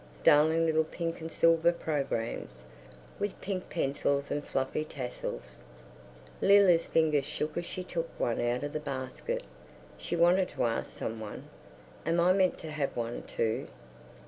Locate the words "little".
0.65-0.83